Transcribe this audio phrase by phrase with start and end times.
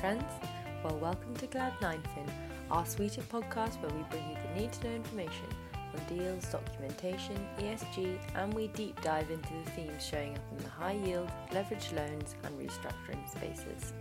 [0.00, 0.32] trends?
[0.82, 2.26] Well, welcome to Cloud9fin,
[2.70, 5.44] our suite of podcasts where we bring you the need to know information
[5.76, 10.70] on deals, documentation, ESG, and we deep dive into the themes showing up in the
[10.70, 13.92] high yield, leveraged loans, and restructuring spaces.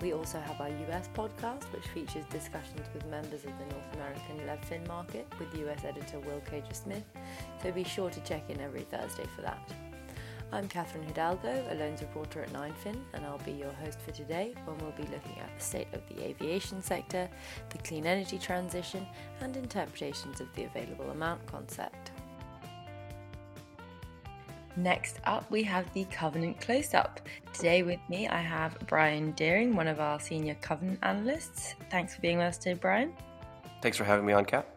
[0.00, 4.46] We also have our US podcast, which features discussions with members of the North American
[4.46, 7.02] LevFin market with US editor Will Caiger-Smith,
[7.60, 9.58] so be sure to check in every Thursday for that.
[10.52, 14.54] I'm Catherine Hidalgo, a loans reporter at 9fin, and I'll be your host for today
[14.64, 17.28] when we'll be looking at the state of the aviation sector,
[17.70, 19.06] the clean energy transition,
[19.40, 22.12] and interpretations of the available amount concept.
[24.76, 27.20] Next up, we have the Covenant Close Up.
[27.52, 31.74] Today with me, I have Brian Deering, one of our senior Covenant analysts.
[31.90, 33.12] Thanks for being with us today, Brian.
[33.82, 34.68] Thanks for having me on, Kat.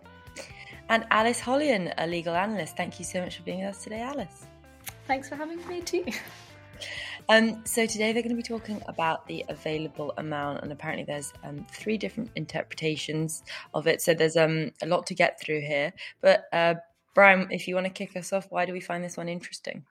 [0.88, 2.76] And Alice Hollian, a legal analyst.
[2.76, 4.49] Thank you so much for being with us today, Alice.
[5.10, 6.06] Thanks for having me too.
[7.30, 11.34] Um, so today they're going to be talking about the available amount, and apparently there's
[11.44, 13.42] um, three different interpretations
[13.74, 14.04] of it.
[14.04, 15.94] So there's um, a lot to get through here.
[16.22, 16.76] But uh,
[17.16, 19.84] Brian, if you want to kick us off, why do we find this one interesting?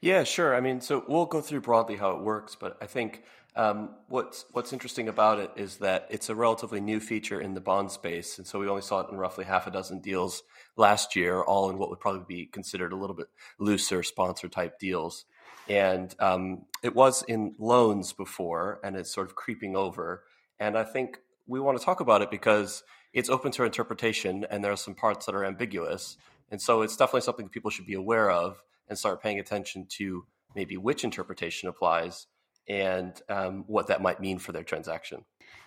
[0.00, 0.54] Yeah, sure.
[0.54, 3.24] I mean, so we'll go through broadly how it works, but I think
[3.56, 7.60] um, what's what's interesting about it is that it's a relatively new feature in the
[7.60, 10.42] bond space, and so we only saw it in roughly half a dozen deals
[10.76, 14.78] last year, all in what would probably be considered a little bit looser sponsor type
[14.78, 15.24] deals.
[15.68, 20.24] And um, it was in loans before, and it's sort of creeping over.
[20.60, 24.62] And I think we want to talk about it because it's open to interpretation, and
[24.62, 26.18] there are some parts that are ambiguous.
[26.50, 30.26] And so it's definitely something people should be aware of and start paying attention to
[30.54, 32.26] maybe which interpretation applies
[32.68, 35.24] and um, what that might mean for their transaction.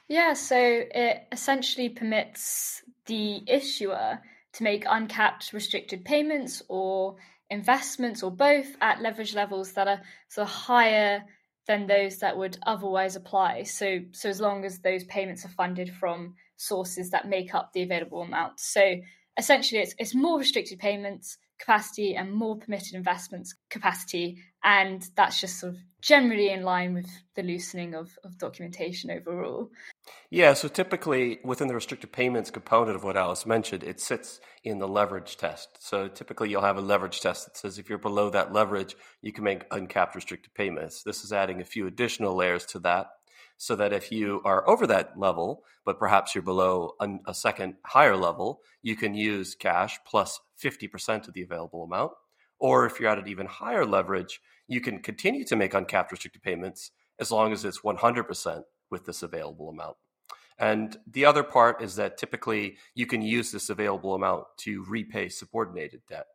[0.07, 4.19] Yeah, so it essentially permits the issuer
[4.53, 7.15] to make uncapped restricted payments or
[7.49, 11.23] investments or both at leverage levels that are sort of higher
[11.67, 13.63] than those that would otherwise apply.
[13.63, 17.83] So, so as long as those payments are funded from sources that make up the
[17.83, 18.59] available amount.
[18.59, 18.95] So
[19.39, 24.37] essentially, it's, it's more restricted payments capacity and more permitted investments capacity.
[24.63, 29.69] And that's just sort of generally in line with the loosening of, of documentation overall.
[30.29, 34.79] Yeah, so typically within the restricted payments component of what Alice mentioned, it sits in
[34.79, 35.69] the leverage test.
[35.79, 39.33] So typically you'll have a leverage test that says if you're below that leverage, you
[39.33, 41.03] can make uncapped restricted payments.
[41.03, 43.07] This is adding a few additional layers to that
[43.61, 46.93] so that if you are over that level, but perhaps you're below
[47.27, 52.13] a second higher level, you can use cash plus 50% of the available amount.
[52.57, 54.39] Or if you're at an even higher leverage,
[54.69, 59.23] you can continue to make uncapped restricted payments as long as it's 100% with this
[59.23, 59.97] available amount.
[60.57, 65.27] And the other part is that typically you can use this available amount to repay
[65.27, 66.27] subordinated debt.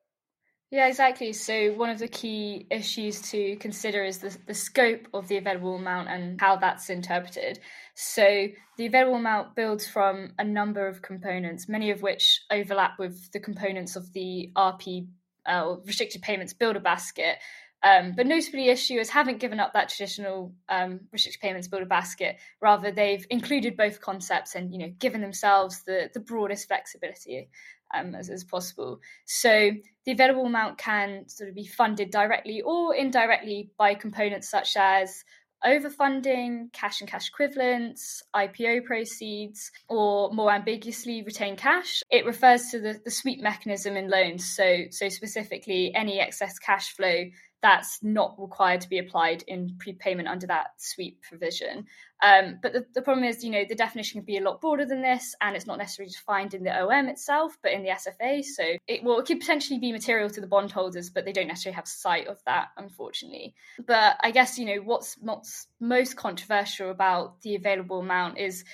[0.75, 1.33] Yeah, exactly.
[1.33, 5.77] So, one of the key issues to consider is the, the scope of the available
[5.77, 7.61] amount and how that's interpreted.
[7.95, 13.31] So, the available amount builds from a number of components, many of which overlap with
[13.31, 15.07] the components of the RP
[15.47, 17.37] uh, restricted payments builder basket.
[17.85, 22.39] Um, but notably, issuers haven't given up that traditional um, restricted payments builder basket.
[22.61, 27.49] Rather, they've included both concepts and you know given themselves the the broadest flexibility
[27.95, 29.01] um, as, as possible.
[29.25, 29.71] So
[30.05, 35.25] the available amount can sort of be funded directly or indirectly by components such as
[35.65, 42.03] overfunding, cash and cash equivalents, IPO proceeds, or more ambiguously, retained cash.
[42.11, 44.45] It refers to the, the sweep mechanism in loans.
[44.55, 47.25] So, so specifically, any excess cash flow
[47.65, 51.87] that's not required to be applied in prepayment under that sweep provision.
[52.23, 54.85] Um, but the, the, problem is, you know, the definition can be a lot broader
[54.85, 58.45] than this, and it's not necessarily defined in the OM itself, but in the SFA.
[58.45, 61.77] So it well, it could potentially be material to the bondholders, but they don't necessarily
[61.77, 63.55] have sight of that, unfortunately.
[63.87, 68.67] But I guess you know what's, what's most controversial about the available amount is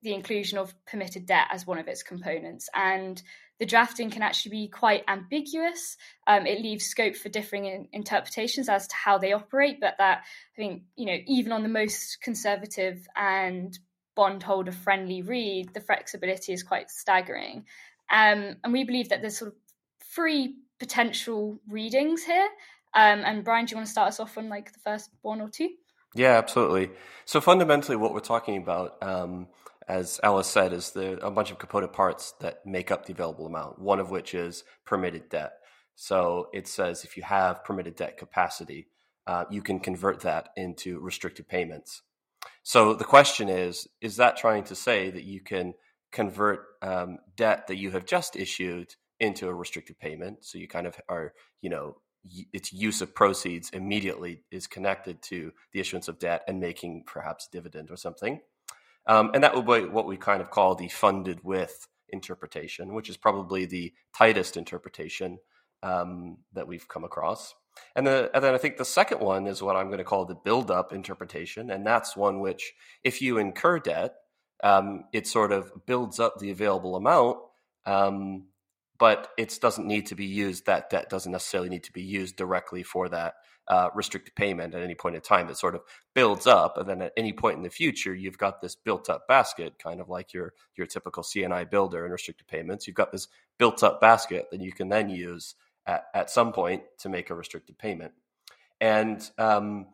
[0.00, 3.22] the inclusion of permitted debt as one of its components, and
[3.60, 5.96] the drafting can actually be quite ambiguous.
[6.26, 10.22] Um, it leaves scope for differing in, interpretations as to how they operate, but that
[10.24, 13.78] I think you know even on the most conservative and
[14.16, 17.66] bondholder friendly read, the flexibility is quite staggering.
[18.10, 19.58] Um, and we believe that there's sort of
[20.02, 22.48] three potential readings here.
[22.94, 25.40] Um, and Brian, do you want to start us off on like the first one
[25.40, 25.68] or two?
[26.14, 26.90] Yeah, absolutely.
[27.24, 29.46] So fundamentally, what we're talking about um,
[29.90, 33.46] as Alice said, is the, a bunch of component parts that make up the available
[33.46, 35.54] amount, one of which is permitted debt.
[35.96, 38.86] So it says if you have permitted debt capacity,
[39.26, 42.02] uh, you can convert that into restricted payments.
[42.62, 45.74] So the question is is that trying to say that you can
[46.12, 50.44] convert um, debt that you have just issued into a restricted payment?
[50.44, 51.96] So you kind of are, you know,
[52.52, 57.48] its use of proceeds immediately is connected to the issuance of debt and making perhaps
[57.50, 58.40] dividend or something.
[59.06, 63.08] Um, and that would be what we kind of call the funded with interpretation, which
[63.08, 65.38] is probably the tightest interpretation
[65.82, 67.54] um, that we've come across.
[67.96, 70.26] And, the, and then I think the second one is what I'm going to call
[70.26, 71.70] the build up interpretation.
[71.70, 72.72] And that's one which,
[73.04, 74.14] if you incur debt,
[74.62, 77.38] um, it sort of builds up the available amount,
[77.86, 78.48] um,
[78.98, 80.66] but it doesn't need to be used.
[80.66, 83.34] That debt doesn't necessarily need to be used directly for that
[83.68, 85.46] uh, restricted payment at any point in time.
[85.46, 85.82] that sort of
[86.14, 89.78] builds up, and then at any point in the future, you've got this built-up basket,
[89.78, 92.86] kind of like your your typical CNI builder and restricted payments.
[92.86, 93.28] You've got this
[93.58, 95.54] built-up basket that you can then use
[95.86, 98.12] at, at some point to make a restricted payment.
[98.80, 99.86] And um,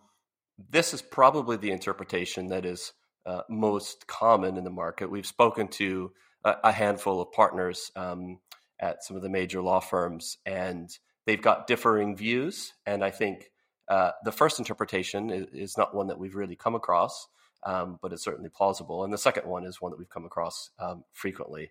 [0.71, 2.93] this is probably the interpretation that is
[3.27, 5.11] uh, most common in the market.
[5.11, 6.13] We've spoken to
[6.45, 8.39] a, a handful of partners um,
[8.79, 10.89] at some of the major law firms, and
[11.27, 12.73] they've got differing views.
[12.87, 13.51] And I think
[13.89, 17.29] uh, the first interpretation is, is, not one that we've really come across,
[17.65, 19.05] um, but it's certainly plausible.
[19.05, 21.71] And the second one is one that we've come across um, frequently.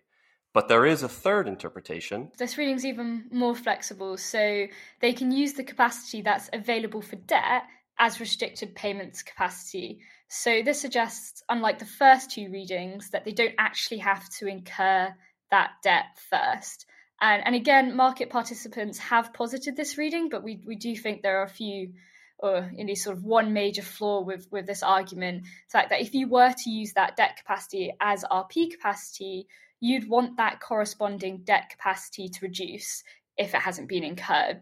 [0.54, 2.30] But there is a third interpretation.
[2.38, 4.66] This reading's even more flexible, so
[5.00, 7.64] they can use the capacity that's available for debt
[7.98, 10.00] as restricted payments capacity.
[10.28, 15.14] So this suggests, unlike the first two readings, that they don't actually have to incur
[15.50, 16.86] that debt first.
[17.20, 21.40] And, and again, market participants have posited this reading, but we, we do think there
[21.40, 21.92] are a few
[22.38, 26.02] or in this sort of one major flaw with with this argument, the fact that
[26.02, 29.46] if you were to use that debt capacity as RP capacity,
[29.80, 33.02] you'd want that corresponding debt capacity to reduce
[33.36, 34.60] if it hasn't been incurred.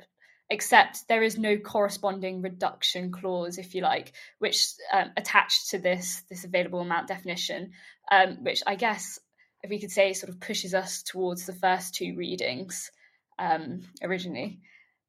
[0.50, 6.22] Except there is no corresponding reduction clause, if you like, which um, attached to this
[6.28, 7.72] this available amount definition,
[8.12, 9.18] um, which I guess
[9.64, 12.92] if we could say sort of pushes us towards the first two readings
[13.38, 14.60] um, originally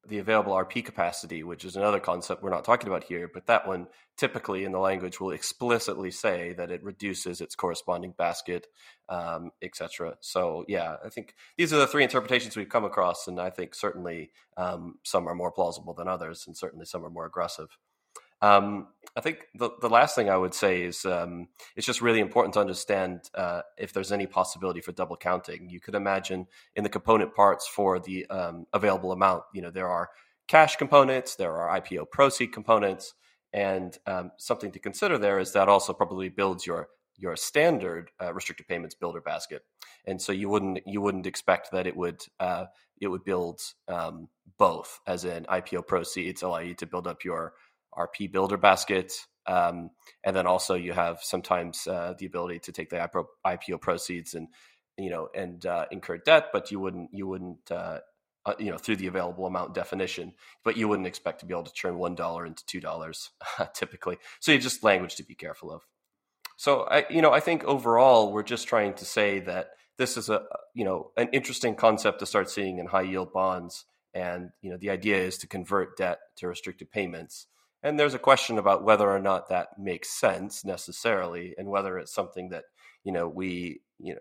[0.08, 3.66] the available RP capacity, which is another concept we're not talking about here, but that
[3.66, 8.66] one typically in the language will explicitly say that it reduces its corresponding basket,
[9.08, 10.16] um, etc.
[10.20, 13.74] So, yeah, I think these are the three interpretations we've come across, and I think
[13.74, 17.76] certainly um, some are more plausible than others, and certainly some are more aggressive.
[18.42, 22.20] Um, I think the, the last thing I would say is um, it's just really
[22.20, 25.70] important to understand uh, if there's any possibility for double counting.
[25.70, 29.88] You could imagine in the component parts for the um, available amount, you know, there
[29.88, 30.10] are
[30.48, 33.14] cash components, there are IPO proceed components,
[33.52, 38.34] and um, something to consider there is that also probably builds your your standard uh,
[38.34, 39.62] restricted payments builder basket,
[40.04, 42.66] and so you wouldn't you wouldn't expect that it would uh,
[43.00, 44.28] it would build um,
[44.58, 47.54] both, as in IPO proceeds allow you to build up your
[47.96, 49.12] RP Builder Basket.
[49.46, 49.90] Um,
[50.24, 53.08] and then also you have sometimes uh, the ability to take the
[53.46, 54.48] IPO proceeds and
[54.98, 58.00] you know and uh, incur debt, but you wouldn't you wouldn't uh,
[58.44, 60.32] uh, you know through the available amount definition,
[60.64, 63.30] but you wouldn't expect to be able to turn one dollar into two dollars
[63.74, 64.18] typically.
[64.40, 65.82] So you just language to be careful of.
[66.56, 70.28] So I you know I think overall we're just trying to say that this is
[70.28, 70.42] a
[70.74, 73.84] you know an interesting concept to start seeing in high yield bonds,
[74.14, 77.46] and you know the idea is to convert debt to restricted payments
[77.82, 82.14] and there's a question about whether or not that makes sense necessarily, and whether it's
[82.14, 82.64] something that
[83.04, 84.20] you know we you know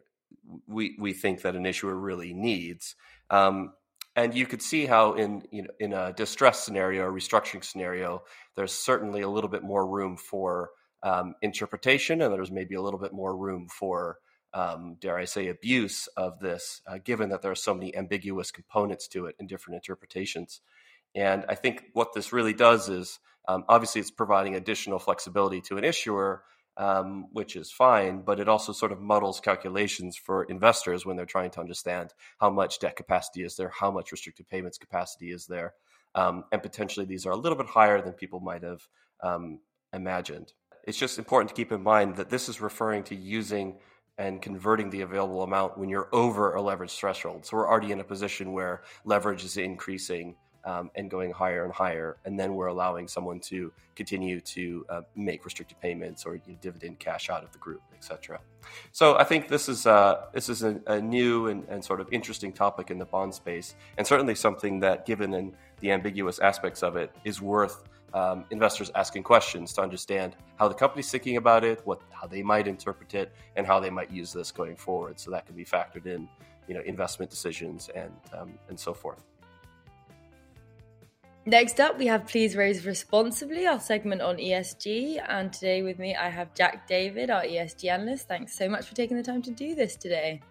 [0.68, 2.96] we we think that an issuer really needs.
[3.30, 3.74] Um,
[4.18, 8.24] and you could see how in you know in a distress scenario, a restructuring scenario,
[8.56, 10.70] there's certainly a little bit more room for
[11.04, 14.18] um, interpretation, and there's maybe a little bit more room for
[14.56, 18.52] um, dare I say, abuse of this, uh, given that there are so many ambiguous
[18.52, 20.62] components to it in different interpretations.
[21.14, 25.78] And I think what this really does is um, obviously it's providing additional flexibility to
[25.78, 26.44] an issuer,
[26.78, 31.26] um, which is fine, but it also sort of muddles calculations for investors when they're
[31.26, 35.48] trying to understand how much debt capacity is there, how much restricted payments capacity is
[35.48, 35.74] there.
[36.16, 38.82] Um, and potentially these are a little bit higher than people might have
[39.22, 39.60] um,
[39.94, 40.54] imagined.
[40.86, 43.78] It's just important to keep in mind that this is referring to using
[44.18, 47.46] and converting the available amount when you're over a leverage threshold.
[47.46, 50.36] So we're already in a position where leverage is increasing
[50.66, 52.18] um, and going higher and higher.
[52.26, 56.58] And then we're allowing someone to continue to uh, make restricted payments or you know,
[56.62, 58.40] dividend cash out of the group, etc.
[58.92, 62.08] So I think this is uh, this is a, a new and, and, sort of
[62.12, 66.96] interesting topic in the bond space, and certainly something that, given the ambiguous aspects of
[66.96, 67.84] it, is worth.
[68.14, 72.42] Um, investors asking questions to understand how the company's thinking about it, what how they
[72.42, 75.20] might interpret it, and how they might use this going forward.
[75.20, 76.30] So that can be factored in,
[76.66, 79.26] you know, investment decisions and um, and so forth.
[81.48, 85.24] Next up, we have Please Raise Responsibly, our segment on ESG.
[85.30, 88.28] And today with me, I have Jack David, our ESG analyst.
[88.28, 90.42] Thanks so much for taking the time to do this today.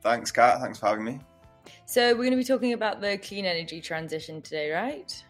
[0.00, 0.58] Thanks, Kat.
[0.60, 1.20] Thanks for having me.
[1.84, 5.22] So, we're going to be talking about the clean energy transition today, right?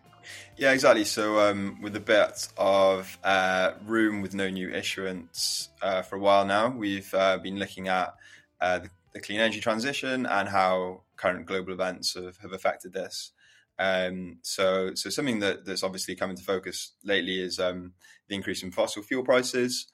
[0.56, 1.02] Yeah, exactly.
[1.02, 6.20] So, um, with a bit of uh, room with no new issuance uh, for a
[6.20, 8.14] while now, we've uh, been looking at
[8.60, 13.32] uh, the, the, clean energy transition and how current global events have, have affected this.
[13.78, 17.92] Um, so, so something that, that's obviously come into focus lately is um,
[18.28, 19.86] the increase in fossil fuel prices.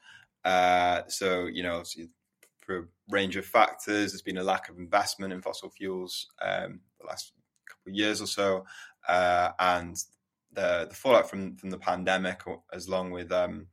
[0.45, 1.83] Uh, so, you know,
[2.61, 6.81] for a range of factors, there's been a lack of investment in fossil fuels um,
[7.01, 7.33] the last
[7.69, 8.65] couple of years or so,
[9.09, 9.97] uh, and
[10.53, 13.67] the the fallout from from the pandemic, as long with um,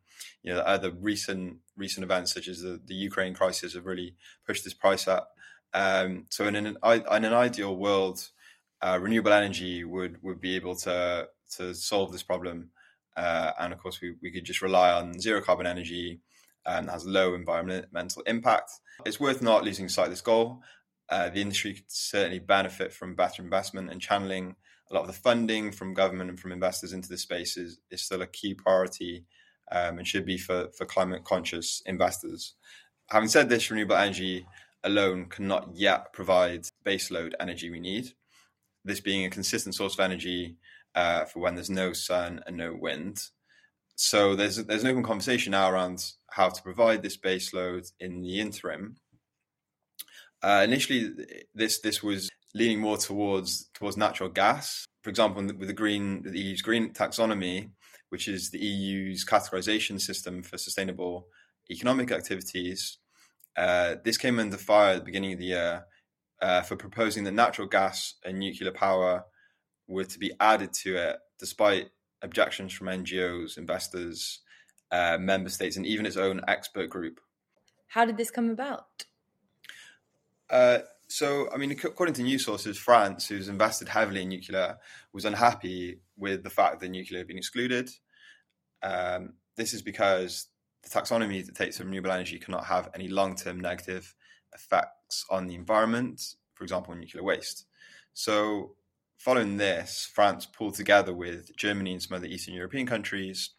[0.43, 4.63] you know other recent recent events such as the, the Ukraine crisis, have really pushed
[4.63, 5.31] this price up.
[5.73, 6.75] Um, so, in an in
[7.25, 8.29] an ideal world,
[8.81, 12.71] uh, renewable energy would would be able to to solve this problem.
[13.17, 16.21] Uh, and of course, we, we could just rely on zero carbon energy
[16.65, 18.71] and um, has low environmental impact.
[19.05, 20.62] It's worth not losing sight of this goal.
[21.09, 24.55] Uh, the industry could certainly benefit from better investment and channeling
[24.89, 28.01] a lot of the funding from government and from investors into this space is, is
[28.01, 29.25] still a key priority
[29.71, 32.55] um, and should be for, for climate conscious investors.
[33.07, 34.45] Having said this, renewable energy
[34.83, 38.13] alone cannot yet provide baseload energy we need
[38.86, 40.57] this being a consistent source of energy
[40.95, 43.21] uh, for when there's no sun and no wind.
[43.95, 48.21] So there's there's an open conversation now around how to provide this base load in
[48.21, 48.95] the interim.
[50.41, 51.12] Uh, initially,
[51.53, 54.86] this this was leaning more towards towards natural gas.
[55.03, 57.71] For example, with the green the EU's green taxonomy,
[58.09, 61.27] which is the EU's categorization system for sustainable
[61.69, 63.00] economic activities,
[63.57, 65.86] uh, this came under fire at the beginning of the year
[66.41, 69.25] uh, for proposing that natural gas and nuclear power
[69.88, 71.89] were to be added to it, despite
[72.22, 74.39] objections from NGOs, investors,
[74.91, 77.19] uh, member states, and even its own expert group.
[77.88, 79.05] How did this come about?
[80.50, 84.77] Uh, so, I mean, according to news sources, France, who's invested heavily in nuclear,
[85.12, 87.89] was unhappy with the fact that nuclear had been excluded.
[88.84, 90.48] Um, this is because
[90.84, 94.13] the taxonomy that takes renewable energy cannot have any long term negative
[94.53, 97.65] effects on the environment, for example, nuclear waste.
[98.13, 98.75] So,
[99.17, 103.51] following this, France pulled together with Germany and some other Eastern European countries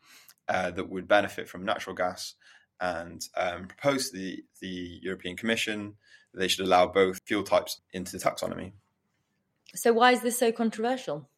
[0.49, 2.35] uh, that would benefit from natural gas
[2.81, 5.95] and um, proposed to the, the European Commission
[6.33, 8.73] that they should allow both fuel types into the taxonomy.
[9.75, 11.29] So, why is this so controversial?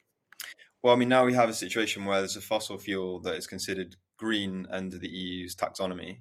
[0.83, 3.47] Well, I mean, now we have a situation where there's a fossil fuel that is
[3.47, 6.19] considered green under the EU's taxonomy.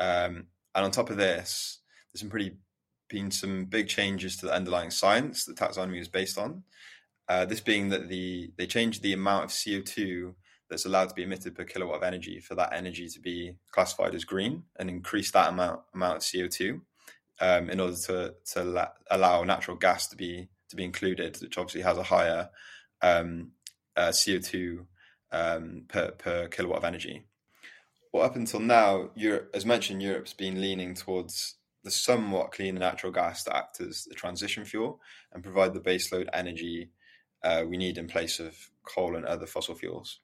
[0.00, 1.78] Um, and on top of this,
[2.14, 2.52] there's some pretty
[3.10, 6.62] been some big changes to the underlying science that taxonomy is based on.
[7.28, 10.34] Uh, this being that the they changed the amount of CO2
[10.70, 14.14] that's allowed to be emitted per kilowatt of energy for that energy to be classified
[14.14, 16.80] as green and increase that amount amount of CO2
[17.40, 21.58] um, in order to to la- allow natural gas to be to be included, which
[21.58, 22.50] obviously has a higher
[23.02, 23.52] um,
[23.96, 24.86] uh, CO2
[25.32, 27.26] um, per per kilowatt of energy.
[28.12, 33.12] Well, up until now, Europe, as mentioned, Europe's been leaning towards the somewhat cleaner natural
[33.12, 35.00] gas to act as the transition fuel
[35.32, 36.90] and provide the baseload energy
[37.44, 40.20] uh, we need in place of coal and other fossil fuels.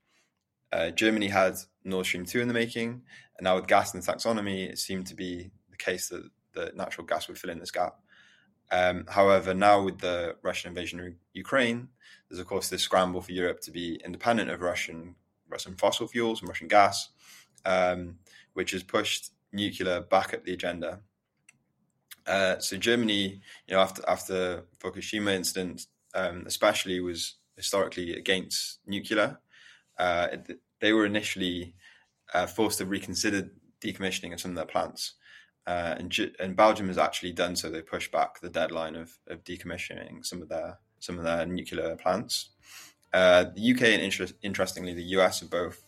[0.72, 3.02] Uh, Germany had Nord Stream 2 in the making,
[3.36, 6.72] and now with gas in the taxonomy, it seemed to be the case that, the
[6.74, 7.94] natural gas would fill in this gap.
[8.72, 11.86] Um, however, now with the Russian invasion of Ukraine,
[12.28, 15.14] there's of course this scramble for Europe to be independent of Russian
[15.48, 17.10] Russian fossil fuels and Russian gas,
[17.64, 18.18] um,
[18.54, 21.02] which has pushed nuclear back up the agenda
[22.26, 29.38] uh, so Germany, you know, after after Fukushima incident, um, especially was historically against nuclear.
[29.98, 30.28] Uh,
[30.80, 31.74] they were initially
[32.32, 33.50] uh, forced to reconsider
[33.82, 35.14] decommissioning of some of their plants,
[35.66, 37.70] uh, and, and Belgium has actually done so.
[37.70, 41.96] They pushed back the deadline of, of decommissioning some of their some of their nuclear
[41.96, 42.50] plants.
[43.12, 45.82] Uh, the UK and inter- interestingly, the US have both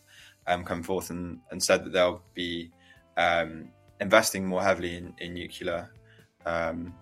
[0.47, 2.71] um, come forth and, and said that they'll be
[3.17, 5.89] um, investing more heavily in, in nuclear
[6.45, 6.93] um,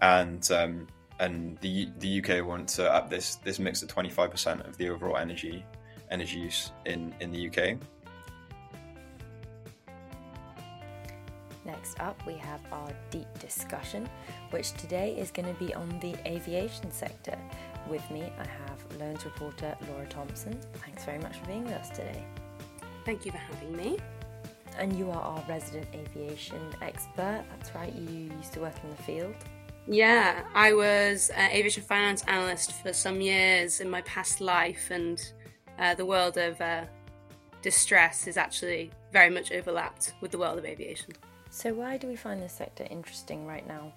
[0.00, 0.86] and um,
[1.20, 5.16] and the the UK want to up this this mix to 25% of the overall
[5.16, 5.64] energy
[6.10, 7.78] energy use in in the UK.
[11.64, 14.08] Next up, we have our deep discussion,
[14.50, 17.38] which today is going to be on the aviation sector.
[17.88, 20.58] With me, I have Learns reporter Laura Thompson.
[20.84, 22.24] Thanks very much for being with us today.
[23.04, 23.98] Thank you for having me.
[24.78, 27.44] And you are our resident aviation expert.
[27.50, 29.34] That's right, you used to work in the field.
[29.86, 35.20] Yeah, I was an aviation finance analyst for some years in my past life, and
[35.78, 36.84] uh, the world of uh,
[37.62, 41.12] distress is actually very much overlapped with the world of aviation.
[41.50, 43.92] So, why do we find this sector interesting right now?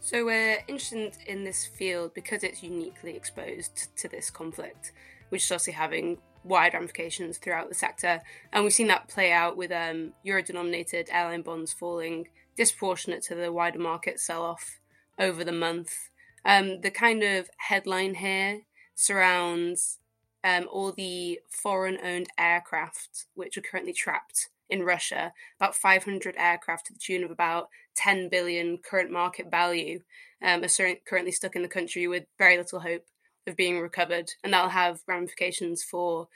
[0.00, 4.92] So we're interested in this field because it's uniquely exposed to this conflict,
[5.30, 8.22] which is obviously having wide ramifications throughout the sector.
[8.52, 13.34] And we've seen that play out with um, euro denominated airline bonds falling disproportionate to
[13.34, 14.80] the wider market sell off
[15.18, 16.10] over the month.
[16.44, 18.62] Um, the kind of headline here
[18.94, 19.98] surrounds
[20.44, 26.86] um, all the foreign owned aircraft which are currently trapped in Russia, about 500 aircraft
[26.86, 30.00] to the tune of about 10 billion current market value,
[30.42, 33.04] um, are currently stuck in the country with very little hope
[33.46, 34.30] of being recovered.
[34.42, 36.28] And that'll have ramifications for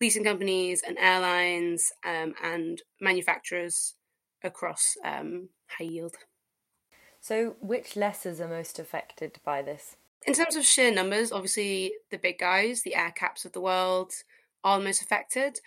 [0.00, 3.94] leasing companies and airlines um, and manufacturers
[4.42, 6.16] across um, high yield.
[7.20, 9.96] So, which lessors are most affected by this?
[10.26, 14.12] In terms of sheer numbers, obviously the big guys, the AerCaps of the world,
[14.64, 15.60] are the most affected.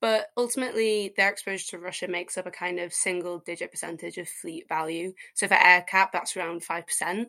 [0.00, 4.28] But ultimately, their exposure to Russia makes up a kind of single digit percentage of
[4.28, 5.12] fleet value.
[5.34, 7.26] So for AerCap, that's around 5%.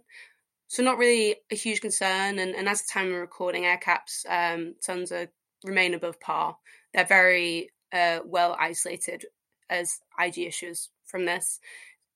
[0.67, 2.39] So not really a huge concern.
[2.39, 5.27] And, and as the time of recording, AerCap's um, tons are,
[5.63, 6.57] remain above par.
[6.93, 9.25] They're very uh, well isolated
[9.69, 11.59] as IG issues from this.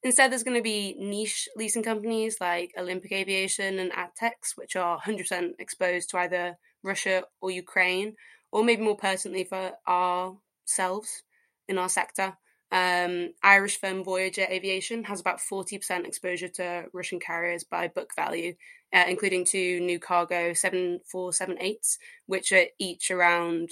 [0.03, 4.99] Instead, there's going to be niche leasing companies like Olympic Aviation and Atex, which are
[4.99, 8.15] 100% exposed to either Russia or Ukraine,
[8.51, 11.23] or maybe more pertinently for ourselves
[11.67, 12.37] in our sector.
[12.71, 18.55] Um, Irish firm Voyager Aviation has about 40% exposure to Russian carriers by book value,
[18.93, 23.71] uh, including two new cargo 7478s, which are each around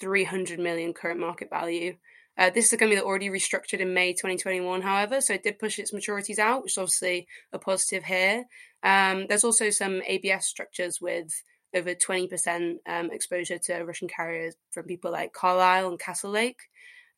[0.00, 1.96] 300 million current market value.
[2.38, 5.58] Uh, this is a company that already restructured in May 2021, however, so it did
[5.58, 8.44] push its maturities out, which is obviously a positive here.
[8.82, 11.42] Um, there's also some ABS structures with
[11.74, 16.56] over 20% um, exposure to Russian carriers from people like Carlyle and Castlelake.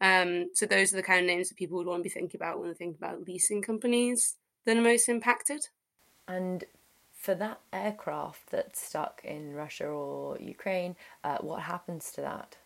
[0.02, 2.38] Um, so those are the kind of names that people would want to be thinking
[2.38, 4.35] about when they think about leasing companies
[4.66, 5.68] that are most impacted.
[6.26, 6.64] And
[7.14, 12.56] for that aircraft that's stuck in Russia or Ukraine, uh, what happens to that?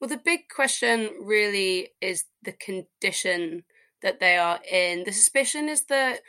[0.00, 3.64] Well, the big question really is the condition
[4.00, 5.04] that they are in.
[5.04, 6.20] The suspicion is that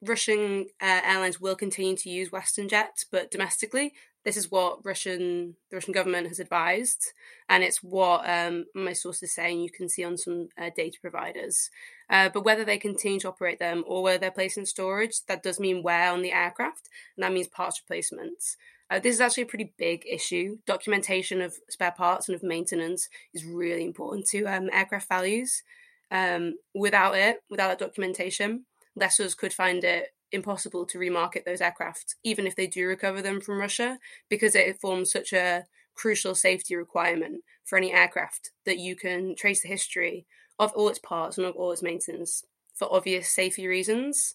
[0.00, 3.92] Russian uh, airlines will continue to use Western jets, but domestically,
[4.26, 7.12] this is what Russian the Russian government has advised,
[7.48, 11.70] and it's what um, my sources saying you can see on some uh, data providers.
[12.10, 15.44] Uh, but whether they continue to operate them or whether they're placed in storage, that
[15.44, 18.56] does mean wear on the aircraft, and that means parts replacements.
[18.90, 20.58] Uh, this is actually a pretty big issue.
[20.66, 25.62] Documentation of spare parts and of maintenance is really important to um, aircraft values.
[26.10, 28.64] Um, without it, without that documentation,
[28.96, 33.40] lessors could find it impossible to remarket those aircraft, even if they do recover them
[33.40, 38.94] from Russia, because it forms such a crucial safety requirement for any aircraft that you
[38.94, 40.26] can trace the history
[40.58, 44.34] of all its parts and of all its maintenance for obvious safety reasons.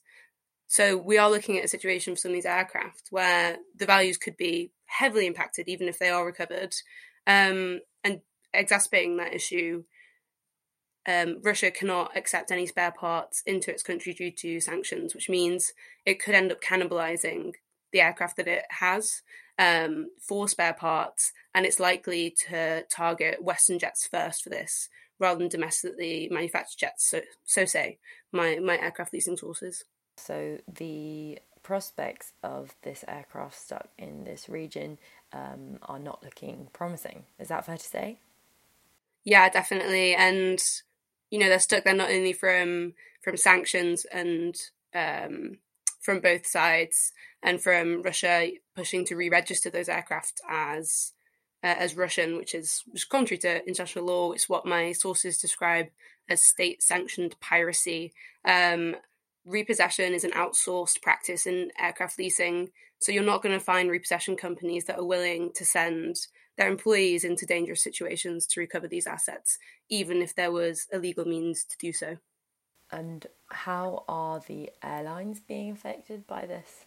[0.67, 4.17] So we are looking at a situation for some of these aircraft where the values
[4.17, 6.73] could be heavily impacted, even if they are recovered.
[7.27, 8.21] Um, and
[8.53, 9.83] exacerbating that issue,
[11.07, 15.73] um, Russia cannot accept any spare parts into its country due to sanctions, which means
[16.05, 17.53] it could end up cannibalizing
[17.91, 19.21] the aircraft that it has
[19.57, 25.39] um, for spare parts, and it's likely to target Western jets first for this rather
[25.39, 27.09] than domestically manufactured jets.
[27.09, 27.99] So, so say
[28.31, 29.83] my my aircraft leasing sources.
[30.17, 34.97] So the prospects of this aircraft stuck in this region
[35.31, 37.25] um, are not looking promising.
[37.39, 38.19] Is that fair to say?
[39.23, 40.15] Yeah, definitely.
[40.15, 40.59] And
[41.31, 44.55] you know they're stuck there not only from from sanctions and
[44.93, 45.57] um,
[45.99, 51.13] from both sides, and from Russia pushing to re-register those aircraft as
[51.63, 54.31] uh, as Russian, which is, which contrary to international law.
[54.31, 55.87] It's what my sources describe
[56.27, 58.13] as state-sanctioned piracy.
[58.45, 58.95] Um,
[59.45, 62.71] repossession is an outsourced practice in aircraft leasing.
[62.99, 66.15] So you're not going to find repossession companies that are willing to send
[66.57, 69.57] their employees into dangerous situations to recover these assets,
[69.89, 72.17] even if there was a legal means to do so.
[72.91, 76.85] And how are the airlines being affected by this?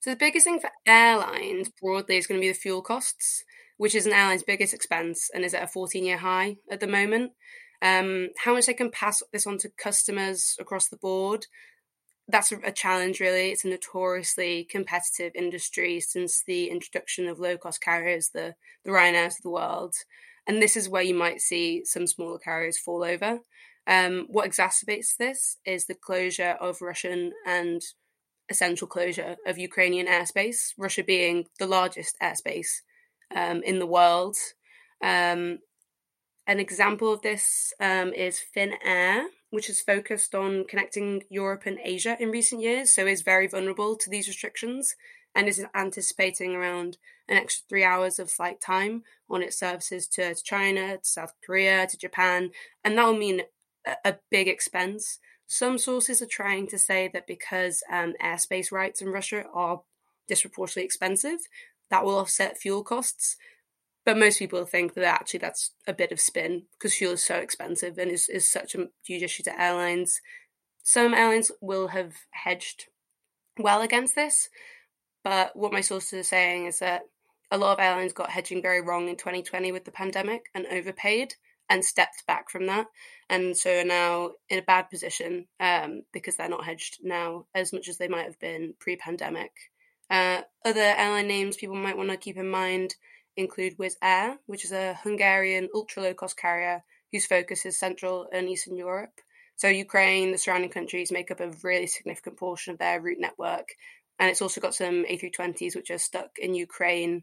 [0.00, 3.44] So the biggest thing for airlines broadly is going to be the fuel costs,
[3.78, 7.32] which is an airline's biggest expense and is at a 14-year high at the moment.
[7.80, 11.46] Um, how much they can pass this on to customers across the board,
[12.28, 13.50] that's a challenge, really.
[13.50, 18.54] It's a notoriously competitive industry since the introduction of low cost carriers, the,
[18.84, 19.94] the Ryanairs of the world.
[20.46, 23.40] And this is where you might see some smaller carriers fall over.
[23.86, 27.82] Um, what exacerbates this is the closure of Russian and
[28.48, 32.82] essential closure of Ukrainian airspace, Russia being the largest airspace
[33.34, 34.36] um, in the world.
[35.02, 35.58] Um,
[36.46, 42.16] an example of this um, is Finnair, which has focused on connecting Europe and Asia
[42.18, 44.96] in recent years, so is very vulnerable to these restrictions
[45.34, 46.96] and is anticipating around
[47.28, 51.86] an extra three hours of flight time on its services to, China, to South Korea,
[51.86, 52.50] to Japan,
[52.82, 53.42] and that will mean
[53.86, 55.18] a, a, big expense.
[55.48, 59.82] Some sources are trying to say that because um, airspace rights in Russia are
[60.28, 61.40] disproportionately expensive,
[61.90, 63.36] that will offset fuel costs.
[64.04, 67.36] But most people think that actually that's a bit of spin because fuel is so
[67.36, 70.20] expensive and is, is such a huge issue to airlines.
[70.82, 72.86] Some airlines will have hedged
[73.58, 74.48] well against this,
[75.22, 77.02] but what my sources are saying is that
[77.52, 81.34] a lot of airlines got hedging very wrong in 2020 with the pandemic and overpaid
[81.68, 82.86] and stepped back from that.
[83.30, 87.72] And so are now in a bad position um, because they're not hedged now as
[87.72, 89.52] much as they might have been pre pandemic.
[90.10, 92.96] Uh, other airline names people might want to keep in mind
[93.36, 98.28] include Wizz Air, which is a Hungarian ultra low cost carrier whose focus is Central
[98.32, 99.20] and Eastern Europe.
[99.56, 103.74] So, Ukraine, the surrounding countries make up a really significant portion of their route network,
[104.18, 107.22] and it's also got some A320s which are stuck in Ukraine,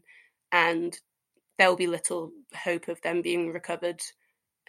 [0.52, 0.98] and
[1.58, 2.30] there will be little
[2.64, 4.00] hope of them being recovered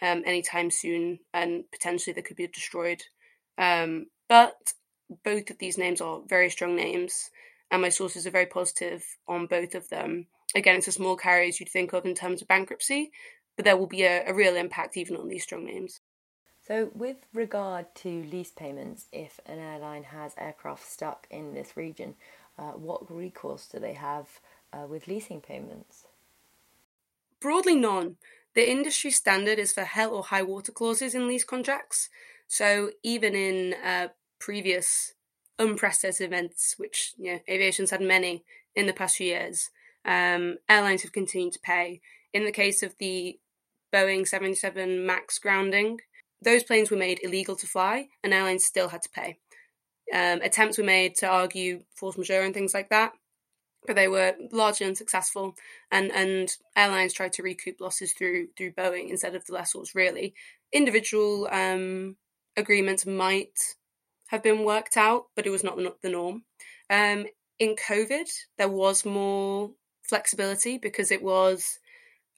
[0.02, 3.02] um, anytime soon, and potentially they could be destroyed.
[3.58, 4.74] Um, but
[5.24, 7.30] both of these names are very strong names,
[7.70, 10.26] and my sources are very positive on both of them.
[10.54, 13.10] Again, it's a small carriers you'd think of in terms of bankruptcy,
[13.56, 16.00] but there will be a, a real impact even on these strong names.
[16.66, 22.14] So, with regard to lease payments, if an airline has aircraft stuck in this region,
[22.58, 24.28] uh, what recourse do they have
[24.72, 26.06] uh, with leasing payments?
[27.40, 28.16] Broadly, none.
[28.54, 32.08] The industry standard is for hell or high water clauses in lease contracts.
[32.46, 35.14] So, even in uh, previous
[35.58, 38.44] unprecedented events, which you know, aviation's had many
[38.76, 39.70] in the past few years,
[40.04, 42.00] um, airlines have continued to pay.
[42.32, 43.38] In the case of the
[43.92, 46.00] Boeing 77 MAX grounding,
[46.40, 49.38] those planes were made illegal to fly, and airlines still had to pay.
[50.12, 53.12] Um, attempts were made to argue force majeure and things like that,
[53.86, 55.54] but they were largely unsuccessful.
[55.90, 59.94] And and airlines tried to recoup losses through through Boeing instead of the lessors.
[59.94, 60.34] Really,
[60.72, 62.16] individual um,
[62.56, 63.58] agreements might
[64.28, 66.42] have been worked out, but it was not the norm.
[66.90, 67.26] Um,
[67.58, 69.70] in COVID, there was more
[70.12, 71.78] flexibility because it was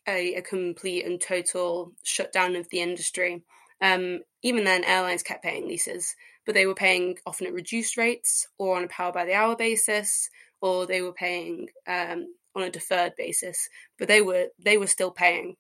[0.07, 3.43] a, a complete and total shutdown of the industry.
[3.81, 6.15] Um, even then, airlines kept paying leases,
[6.47, 9.57] but they were paying often at reduced rates or on a power by the hour
[9.57, 13.69] basis, or they were paying um, on a deferred basis.
[13.99, 15.57] But they were they were still paying.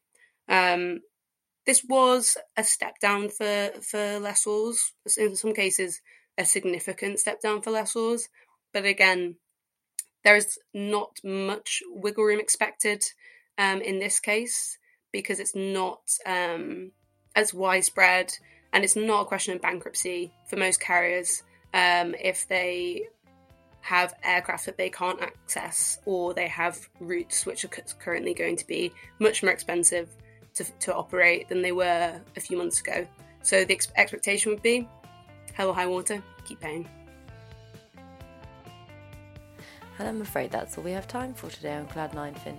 [0.48, 1.00] Um,
[1.66, 4.77] this was a step down for for lessors.
[5.18, 6.00] In some cases,
[6.38, 8.29] a significant step down for lessors.
[8.72, 9.35] But again,
[10.24, 13.04] there is not much wiggle room expected
[13.58, 14.78] um, in this case
[15.12, 16.90] because it's not um,
[17.37, 18.37] as widespread
[18.72, 23.06] and it's not a question of bankruptcy for most carriers um, if they
[23.80, 27.68] have aircraft that they can't access or they have routes which are
[28.00, 30.08] currently going to be much more expensive
[30.54, 33.06] to, to operate than they were a few months ago.
[33.42, 34.88] So the ex- expectation would be
[35.52, 36.88] hell or high water, keep paying.
[39.98, 42.59] And I'm afraid that's all we have time for today on Cloud9 Fin.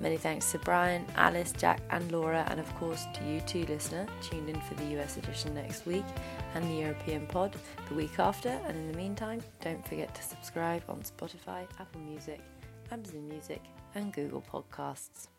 [0.00, 4.06] Many thanks to Brian, Alice, Jack, and Laura, and of course to you too, listener,
[4.20, 6.04] tuned in for the US edition next week
[6.54, 7.54] and the European pod
[7.88, 8.48] the week after.
[8.48, 12.40] And in the meantime, don't forget to subscribe on Spotify, Apple Music,
[12.90, 13.62] Amazon Music,
[13.94, 15.31] and Google Podcasts.